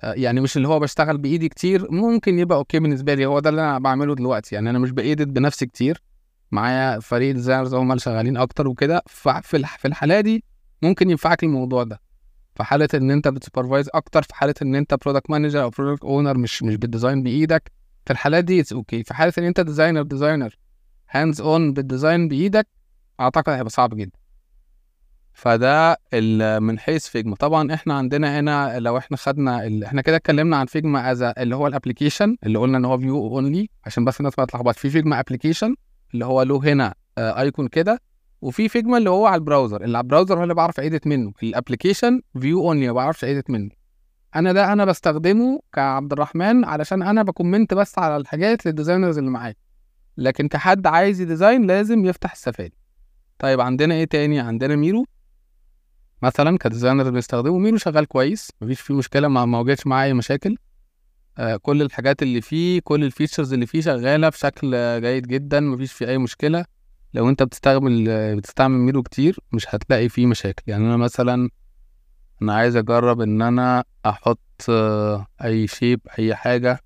آه 0.00 0.12
يعني 0.12 0.40
مش 0.40 0.56
اللي 0.56 0.68
هو 0.68 0.80
بشتغل 0.80 1.18
بإيدي 1.18 1.48
كتير 1.48 1.90
ممكن 1.90 2.38
يبقى 2.38 2.58
okay 2.58 2.78
بالنسبة 2.80 3.14
لي 3.14 3.26
هو 3.26 3.40
ده 3.40 3.50
اللي 3.50 3.60
أنا 3.60 3.78
بعمله 3.78 4.14
دلوقتي. 4.14 4.54
يعني 4.54 4.70
أنا 4.70 4.78
مش 4.78 4.90
ب 4.90 4.98
edit 4.98 5.28
بنفسي 5.28 5.66
كتير 5.66 6.02
معايا 6.52 7.00
فريق 7.00 7.34
designers 7.34 7.74
هم 7.74 7.90
اللي 7.92 8.00
شغالين 8.00 8.36
أكتر 8.36 8.68
وكده 8.68 9.02
ففي 9.06 9.64
في 9.78 9.88
الحالة 9.88 10.20
دي 10.20 10.44
ممكن 10.82 11.10
ينفعك 11.10 11.44
الموضوع 11.44 11.82
ده. 11.82 12.00
في 12.54 12.64
حالة 12.64 12.88
إن 12.94 13.10
أنت 13.10 13.28
بت 13.28 13.39
supervise 13.39 13.88
أكتر 13.94 14.22
في 14.22 14.34
حالة 14.34 14.54
إن 14.62 14.74
أنت 14.74 14.94
product 14.94 15.30
manager 15.30 15.62
أو 15.62 15.70
product 15.70 16.04
owner 16.04 16.38
مش 16.38 16.62
مش 16.62 16.74
بت 16.76 16.88
design 16.88 17.22
بإيدك 17.22 17.72
في 18.06 18.12
الحالات 18.12 18.44
دي 18.44 18.60
it's 18.60 18.72
okay 18.72 19.02
في 19.04 19.14
حالة 19.14 19.32
إن 19.38 19.44
أنت 19.44 19.60
designer 19.60 20.02
designer 20.02 20.56
hands 21.10 21.40
on 21.40 21.72
بال 21.72 21.86
design 21.86 22.28
بإيدك 22.28 22.66
أعتقد 23.20 23.48
هيبقى 23.52 23.70
صعب 23.70 23.94
جدا. 23.96 24.18
فده 25.32 25.96
من 26.60 26.78
حيث 26.78 27.06
Figma. 27.06 27.36
طبعا 27.36 27.74
إحنا 27.74 27.94
عندنا 27.94 28.40
هنا 28.40 28.78
لو 28.80 28.98
إحنا 28.98 29.16
خدنا 29.16 29.66
ال... 29.66 29.84
إحنا 29.84 30.02
كده 30.02 30.16
اتكلمنا 30.16 30.56
عن 30.56 30.66
Figma 30.66 31.10
as 31.12 31.22
اللي 31.22 31.56
هو 31.56 31.66
ال 31.66 31.72
application 31.72 32.36
اللي 32.46 32.58
قلنا 32.58 32.78
إن 32.78 32.84
هو 32.84 32.98
view 32.98 33.26
only 33.26 33.68
عشان 33.86 34.04
بس 34.04 34.20
الناس 34.20 34.38
ما 34.38 34.44
تتلخبطش 34.44 34.78
في 34.78 34.90
Figma 34.90 35.20
application 35.20 35.74
اللي 36.14 36.24
هو 36.24 36.42
له 36.42 36.56
هنا 36.72 36.94
icon 37.18 37.68
كده 37.68 38.00
وفي 38.42 38.68
Figma 38.68 38.98
اللي 38.98 39.10
هو 39.10 39.26
على 39.26 39.38
ال 39.38 39.43
browser. 39.43 39.84
اللي 39.84 39.98
على 39.98 40.04
ال 40.04 40.08
browser 40.08 40.38
هو 40.38 40.42
اللي 40.42 40.54
بعرف 40.54 40.80
edit 40.80 41.06
منه. 41.06 41.32
ال 41.42 41.49
application 41.49 42.20
view 42.40 42.60
only 42.60 42.86
ما 42.86 42.92
بعرفش 42.92 43.24
edit 43.24 43.50
منه. 43.50 43.70
أنا 44.36 44.52
ده 44.52 44.72
أنا 44.72 44.84
بستخدمه 44.84 45.60
كعبد 45.72 46.12
الرحمن 46.12 46.64
علشان 46.64 47.02
أنا 47.02 47.22
ب 47.22 47.28
comment 47.28 47.74
بس 47.74 47.98
على 47.98 48.16
الحاجات 48.16 48.66
لل 48.66 48.75
designers 48.75 49.18
اللي 49.18 49.30
معايا. 49.30 49.54
لكن 50.16 50.48
كحد 50.48 50.86
عايز 50.86 51.20
ي 51.20 51.27
design 51.27 51.66
لازم 51.66 52.04
يفتح 52.04 52.32
السفاري 52.32 52.72
طيب 53.38 53.60
عندنا 53.60 53.94
إيه 53.94 54.04
تاني؟ 54.04 54.40
عندنا 54.40 54.76
ميرو. 54.76 55.04
مثلا 56.22 56.58
ك 56.58 56.64
designer 56.64 57.10
بنستخدمه 57.10 57.58
ميرو 57.58 57.76
شغال 57.76 58.06
كويس 58.06 58.50
مفيش 58.60 58.80
فيه 58.80 58.94
مشكلة 58.94 59.28
ما 59.28 59.44
ما 59.44 59.58
واجهتش 59.58 59.86
معايا 59.86 60.08
أي 60.08 60.14
مشاكل. 60.14 60.56
آه 61.38 61.56
كل 61.56 61.82
الحاجات 61.82 62.22
اللي 62.22 62.40
فيه 62.40 62.80
كل 62.84 63.04
ال 63.04 63.09
features 63.09 63.52
اللي 63.52 63.66
فيه 63.66 63.80
شغالة 63.80 64.28
بشكل 64.28 65.00
جيد 65.00 65.26
جدا 65.26 65.60
مفيش 65.60 65.92
فيه 65.92 66.08
أي 66.08 66.18
مشكلة. 66.18 66.64
لو 67.14 67.28
انت 67.28 67.42
بتستعمل 67.42 68.36
بتستعمل 68.36 68.78
ميرو 68.78 69.02
كتير 69.02 69.38
مش 69.52 69.74
هتلاقي 69.74 70.08
فيه 70.08 70.26
مشاكل. 70.26 70.62
يعني 70.66 70.84
أنا 70.84 70.96
مثلا 70.96 71.48
أنا 72.42 72.54
عايز 72.54 72.76
أجرب 72.76 73.20
إن 73.20 73.42
أنا 73.42 73.84
أحط 74.06 74.40
أي 75.44 75.66
shape 75.66 76.00
أي 76.18 76.34
حاجة. 76.34 76.80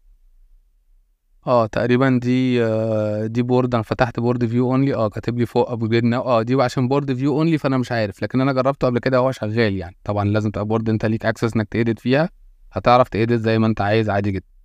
آه 1.47 1.67
تقريبا 1.67 2.19
دي 2.23 2.65
آه 2.65 3.27
دي 3.27 3.43
board 3.43 3.75
أنا 3.75 3.83
فتحت 3.83 4.21
board 4.21 4.47
view 4.47 4.71
only 4.73 4.95
آه 4.95 5.09
كاتب 5.09 5.39
لي 5.39 5.47
فوق 5.47 5.71
upgrade 5.71 6.05
now 6.05 6.23
آه 6.23 6.43
دي 6.43 6.55
عشان 6.63 6.89
board 6.89 7.15
view 7.15 7.39
only 7.39 7.59
فأنا 7.59 7.79
مش 7.79 7.93
عارف. 7.93 8.23
لكن 8.23 8.41
أنا 8.41 8.53
جربته 8.53 8.87
قبل 8.87 8.99
كده 8.99 9.19
هو 9.19 9.33
شغال 9.33 9.77
يعني. 9.77 9.97
طبعا 10.05 10.25
لازم 10.25 10.51
تبقى 10.51 10.65
board 10.65 10.89
أنت 10.89 11.07
ليك 11.07 11.27
access 11.27 11.57
إنك 11.57 11.69
ت 11.69 11.75
edit 11.75 11.99
فيها. 11.99 12.31
هتعرف 12.73 13.09
ت 13.09 13.15
edit 13.15 13.41
زي 13.41 13.59
ما 13.59 13.67
أنت 13.67 13.81
عايز 13.81 14.11
عادي 14.11 14.31
جدا. 14.31 14.56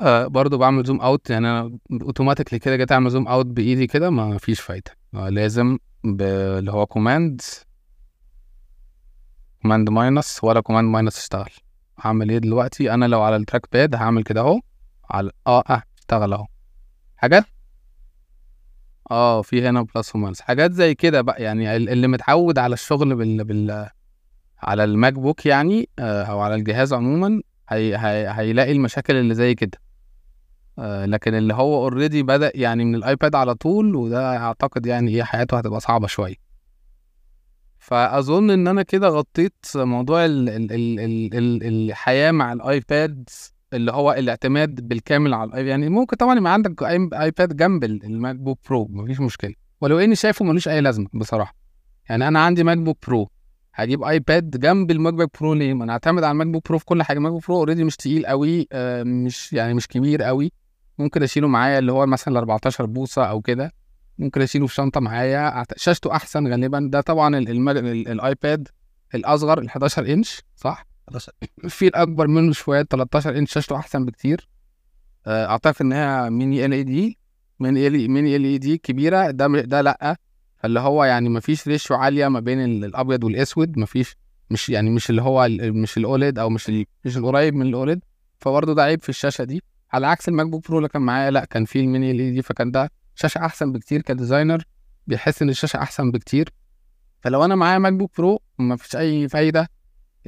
آه 0.00 0.26
برضو 0.26 0.58
بعمل 0.58 0.84
zoom 0.84 1.00
out 1.00 1.30
يعني 1.30 1.46
أنا 1.50 1.78
automatically 2.02 2.58
كده 2.58 2.76
جيت 2.76 2.92
أعمل 2.92 3.10
zoom 3.10 3.28
out 3.28 3.46
بإيدي 3.46 3.86
كده 3.86 4.10
ما 4.10 4.38
فيش 4.38 4.60
فايدة. 4.60 4.90
آه 5.14 5.28
لازم 5.28 5.78
اللي 6.04 6.72
هو 6.72 6.86
command 6.86 7.40
command 9.62 9.90
minus 9.90 10.44
ولا 10.44 10.60
command 10.60 10.88
minus 10.88 11.18
اشتغل. 11.18 11.50
هعمل 12.00 12.30
إيه 12.30 12.38
دلوقتي؟ 12.38 12.94
أنا 12.94 13.04
لو 13.04 13.22
على 13.22 13.36
ال 13.36 13.62
trackpad 13.72 13.94
هعمل 13.94 14.22
كده 14.22 14.40
أهو 14.40 14.60
على 15.10 15.30
آه 15.46 15.62
آه 15.70 15.82
اشتغل 15.98 16.32
أهو. 16.32 16.46
حاجات؟ 17.16 17.44
آه 19.10 19.42
في 19.42 19.68
هنا 19.68 19.82
plus 19.82 20.14
و 20.14 20.18
minus 20.18 20.40
حاجات 20.40 20.72
زي 20.72 20.94
كده 20.94 21.20
بقى 21.20 21.42
يعني 21.42 21.76
اللي 21.76 22.08
متعود 22.08 22.58
على 22.58 22.74
الشغل 22.74 23.14
بال, 23.16 23.44
بال... 23.44 23.88
على 24.62 24.84
ال 24.84 25.12
MacBook 25.12 25.46
يعني 25.46 25.88
آه 25.98 26.22
أو 26.22 26.40
على 26.40 26.54
الجهاز 26.54 26.92
عموما 26.92 27.42
هي... 27.68 27.96
هي... 27.96 28.28
هيلاقي 28.30 28.72
المشاكل 28.72 29.16
اللي 29.16 29.34
زي 29.34 29.54
كده. 29.54 29.78
لكن 30.78 31.34
اللي 31.34 31.54
هو 31.54 31.82
already 31.82 32.22
بدأ 32.22 32.52
يعني 32.54 32.84
من 32.84 32.94
الآيباد 32.94 33.34
على 33.34 33.54
طول 33.54 33.94
وده 33.96 34.36
أعتقد 34.36 34.86
يعني 34.86 35.10
إيه 35.10 35.22
حياته 35.22 35.58
هتبقى 35.58 35.80
صعبة 35.80 36.06
شوية. 36.06 36.50
فأظن 37.78 38.50
إن 38.50 38.68
أنا 38.68 38.82
كده 38.82 39.08
غطيت 39.08 39.54
موضوع 39.74 40.24
ال 40.24 40.48
ال 40.48 40.72
ال 40.72 41.00
ال 41.00 41.34
ال 41.34 41.90
الحياة 41.90 42.30
مع 42.30 42.52
الآيباد 42.52 43.28
اللي 43.72 43.92
هو 43.92 44.12
الاعتماد 44.12 44.88
بالكامل 44.88 45.34
على 45.34 45.48
الايباد 45.48 45.70
يعني 45.70 45.88
ممكن 45.88 46.16
طبعا 46.16 46.38
يبقى 46.38 46.52
عندك 46.52 46.82
آيباد 47.14 47.56
جنب 47.56 47.84
ال 47.84 48.36
MacBook 48.36 48.58
Pro 48.68 48.86
مفيش 48.90 49.20
مشكلة. 49.20 49.54
ولو 49.80 49.98
إني 49.98 50.14
شايفه 50.14 50.44
ملوش 50.44 50.68
أي 50.68 50.80
لازمة 50.80 51.06
بصراحة. 51.14 51.54
يعني 52.08 52.28
أنا 52.28 52.40
عندي 52.40 52.64
MacBook 52.64 52.98
Pro 53.06 53.30
هجيب 53.74 54.02
آيباد 54.02 54.50
جنب 54.50 54.90
ال 54.90 55.14
MacBook 55.14 55.40
Pro 55.40 55.54
ليه؟ 55.54 55.74
ما 55.74 55.84
أنا 55.84 55.92
هعتمد 55.92 56.24
على 56.24 56.32
ال 56.32 56.46
MacBook 56.46 56.68
Pro 56.68 56.78
في 56.78 56.84
كل 56.84 57.02
حاجة. 57.02 57.16
ال 57.18 57.32
MacBook 57.32 57.46
Pro 57.46 57.56
already 57.56 57.84
مش 57.84 57.96
تقيل 57.96 58.26
قوي 58.26 58.68
آه 58.72 59.02
مش 59.02 59.52
يعني 59.52 59.74
مش 59.74 59.88
كبير 59.88 60.22
قوي. 60.22 60.52
ممكن 61.00 61.22
أشيله 61.22 61.48
معايا 61.48 61.78
اللي 61.78 61.92
هو 61.92 62.06
مثلا 62.06 62.34
ال 62.34 62.38
14 62.38 62.86
بوصة 62.86 63.24
أو 63.24 63.40
كده. 63.40 63.72
ممكن 64.18 64.42
أشيله 64.42 64.66
في 64.66 64.74
شنطة 64.74 65.00
معايا. 65.00 65.64
شاشته 65.76 66.12
أحسن 66.16 66.46
غالبا. 66.48 66.88
ده 66.92 67.00
طبعا 67.00 67.38
الآيباد 67.38 68.68
الأصغر 69.14 69.58
ال 69.58 69.66
11 69.68 70.12
إنش 70.12 70.40
صح؟ 70.56 70.86
11 71.08 71.32
في 71.68 71.86
الأكبر 71.88 72.26
منه 72.26 72.52
شوية 72.52 72.82
13 72.82 73.38
إنش. 73.38 73.52
شاشته 73.52 73.76
أحسن 73.76 74.04
بكتير. 74.04 74.48
أعتقد 75.26 75.74
ان 75.80 75.92
هي 75.92 76.30
ميني 76.30 76.64
إل 76.64 76.72
إي 76.72 76.82
دي. 76.82 77.18
ميني 77.60 77.86
إل 77.86 78.10
ميني 78.10 78.36
إل 78.36 78.44
إي 78.44 78.58
دي 78.58 78.78
كبيرة. 78.78 79.30
ده 79.30 79.46
ده 79.46 79.80
لأ. 79.80 80.16
فاللي 80.56 80.80
هو 80.80 81.04
يعني 81.04 81.28
مفيش 81.28 81.68
ratio 81.68 81.96
عالية 81.96 82.28
ما 82.28 82.40
بين 82.40 82.84
الأبيض 82.84 83.24
والأسود. 83.24 83.78
مفيش 83.78 84.16
مش 84.50 84.68
يعني 84.68 84.90
مش 84.90 85.10
اللي 85.10 85.22
هو 85.22 85.48
مش 85.60 85.96
ال 85.96 86.04
OLED 86.04 86.38
أو 86.38 86.50
مش 86.50 86.70
مش 87.04 87.16
القريب 87.16 87.54
من 87.54 87.66
ال 87.66 87.72
OLED. 87.72 88.04
فبرضه 88.38 88.74
ده 88.74 88.82
عيب 88.82 89.02
في 89.02 89.08
الشاشة 89.08 89.44
دي. 89.44 89.62
على 89.92 90.06
عكس 90.06 90.28
ال 90.28 90.46
MacBook 90.46 90.68
Pro 90.68 90.78
اللي 90.78 90.88
كان 90.88 91.02
معايا 91.02 91.30
لا 91.30 91.44
كان 91.44 91.64
فيه 91.64 91.80
ال 91.80 92.34
mini 92.34 92.39
LED 92.39 92.42
فكان 92.42 92.70
ده 92.70 92.90
شاشة 93.14 93.38
أحسن 93.44 93.72
بكتير 93.72 94.02
ك 94.02 94.09
designer 94.09 94.64
بيحس 95.06 95.42
إن 95.42 95.48
الشاشة 95.48 95.76
أحسن 95.76 96.10
بكتير. 96.10 96.52
فلو 97.20 97.44
أنا 97.44 97.54
معايا 97.54 97.78
MacBook 97.78 98.16
Pro 98.18 98.42
ما 98.58 98.76
فيش 98.76 98.96
أي 98.96 99.28
فايدة 99.28 99.68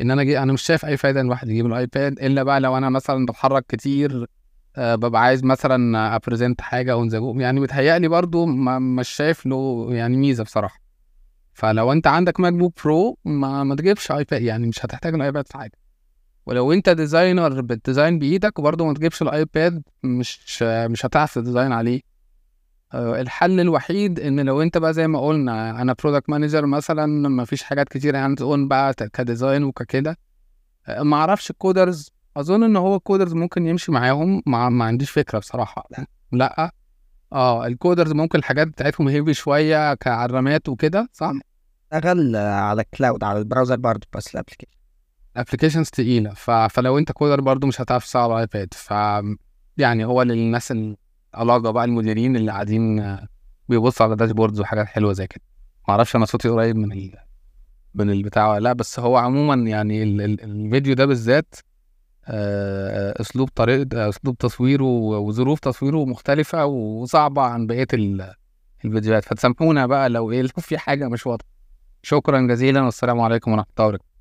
إن 0.01 0.11
أنا 0.11 0.23
جي 0.23 0.39
أنا 0.39 0.53
مش 0.53 0.63
شايف 0.63 0.85
أي 0.85 0.97
فايدة 0.97 1.21
إن 1.21 1.27
الواحد 1.27 1.49
يجيب 1.49 1.67
الايباد 1.67 2.13
إلا 2.13 2.43
بقى 2.43 2.61
لو 2.61 2.77
أنا 2.77 2.89
مثلا 2.91 3.27
بتحرك 3.27 3.65
كتير 3.69 4.27
أه 4.77 4.95
ببقى 4.95 5.23
عايز 5.23 5.45
مثلا 5.45 6.17
أ 6.17 6.22
present 6.22 6.61
حاجة 6.61 6.93
on 6.93 7.09
the 7.09 7.19
يعني 7.37 7.61
متهيألي 7.61 8.09
برضو 8.09 8.47
مش 8.47 9.09
شايف 9.09 9.47
له 9.47 9.87
يعني 9.91 10.17
ميزة 10.17 10.45
بصراحة. 10.45 10.81
فلو 11.55 11.93
أنت 11.93 12.07
عندك 12.07 12.41
MacBook 12.41 12.83
Pro 12.85 13.19
ما, 13.25 13.65
ما 13.65 13.77
تجيبش 13.77 14.11
ايباد 14.13 14.43
يعني 14.43 14.67
مش 14.67 14.85
هتحتاج 14.85 15.15
الايباد 15.15 15.47
في 15.49 15.59
حاجة. 15.59 15.73
ولو 16.47 16.73
انت 16.73 16.89
designer 16.89 17.61
بت 17.61 17.75
design 17.75 18.19
بإيدك 18.19 18.61
برضه 18.61 18.85
ما 18.87 18.95
تجيبش 18.95 19.23
الآيباد 19.23 19.83
مش 20.03 20.63
مش 20.63 21.07
هتعرف 21.07 21.35
ت 21.35 21.40
design 21.40 21.73
عليه. 21.73 22.01
أه 22.95 23.21
الحل 23.21 23.61
الوحيد 23.61 24.21
إن 24.21 24.41
لو 24.41 24.63
انت 24.63 24.79
بقى 24.79 24.93
زي 24.95 25.09
ما 25.09 25.21
قلنا 25.27 25.83
أنا 25.83 25.93
product 26.03 26.31
manager 26.31 26.67
مثلا 26.67 27.07
ما 27.29 27.45
فيش 27.45 27.63
حاجات 27.63 27.89
كتير 27.89 28.17
hand 28.17 28.43
on 28.43 28.69
بقى 28.69 28.95
ك 28.95 29.05
design 29.05 29.65
وكده. 29.65 30.17
أه 30.87 31.03
ما 31.03 31.17
أعرفش 31.17 31.51
ال 31.51 31.59
coders 31.59 32.11
أظن 32.37 32.63
إن 32.63 32.77
هو 32.77 32.97
ال 32.97 33.02
coders 33.02 33.35
ممكن 33.35 33.67
يمشي 33.67 33.93
معاهم 33.93 34.43
ما, 34.47 34.69
ما 34.69 34.85
عنديش 34.85 35.11
فكرة 35.11 35.39
بصراحة. 35.39 35.89
لأ. 36.33 36.73
آه 37.33 37.67
ال 37.67 37.73
coders 37.73 38.13
ممكن 38.13 38.39
الحاجات 38.39 38.69
بتاعتهم 38.69 39.09
heavy 39.09 39.35
شوية 39.35 39.95
كرامات 39.95 40.69
وكده 40.69 41.09
صح؟ 41.13 41.33
اشتغل 41.93 42.37
على 42.37 42.83
ال 42.83 42.90
cloud 42.90 43.25
على 43.25 43.39
ال 43.39 43.43
browser 43.43 43.77
برضه 43.77 44.07
بس 44.15 44.35
ال 44.35 44.38
application 44.38 44.82
applications 45.37 45.91
تقيلة. 45.91 46.31
ف... 46.31 46.51
فلو 46.51 46.99
انت 46.99 47.13
coder 47.13 47.41
برضو 47.41 47.67
مش 47.67 47.81
هتعرف 47.81 48.05
تشتغل 48.05 48.23
على 48.23 48.33
الايباد 48.35 48.75
ف 48.75 48.91
يعني 49.77 50.05
هو 50.05 50.23
للناس 50.23 50.73
العلاقة 51.35 51.71
بقى 51.71 51.85
المديرين 51.85 52.37
اللي 52.37 52.53
قاعدين 52.53 53.17
بيبصوا 53.69 54.07
على 54.07 54.17
dashboards 54.17 54.61
وحاجات 54.61 54.87
حلوة 54.87 55.13
زي 55.13 55.27
كده. 55.27 55.43
معرفش 55.89 56.17
أنا 56.17 56.25
صوتي 56.25 56.49
قريب 56.49 56.77
من 56.77 56.93
ال... 56.93 57.15
من 57.95 58.11
البتاع 58.11 58.51
ولا 58.51 58.61
لأ 58.61 58.73
بس 58.73 59.01
هو 59.01 59.17
عموما 59.17 59.55
يعني 59.71 60.03
ال... 60.03 60.21
ال... 60.21 60.45
الفيديو 60.45 60.95
ده 60.95 61.07
بالذات 61.07 61.55
أسلوب 63.21 63.49
طريقة 63.49 64.09
أسلوب 64.09 64.39
تصويره 64.39 64.85
وظروف 64.85 65.61
تصويره 65.61 66.05
مختلفة 66.05 66.65
وصعبة 66.65 67.43
عن 67.43 67.67
بقية 67.67 67.87
الفيديوهات. 68.85 69.25
فتسامحونا 69.25 69.87
بقى 69.87 70.09
لو 70.09 70.31
إيه 70.31 70.43
لو 70.43 70.49
في 70.59 70.79
حاجة 70.79 71.09
مش 71.09 71.27
واضحة. 71.27 71.49
شكرا 72.03 72.41
جزيلا 72.41 72.83
والسلام 72.83 73.21
عليكم 73.21 73.53
ورحمة 73.53 73.67
الله 73.79 73.89
وبركاته. 73.89 74.12